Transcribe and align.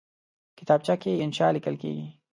کتابچه 0.57 0.95
کې 1.01 1.11
انشاء 1.25 1.51
لیکل 1.55 1.75
کېږي 1.81 2.07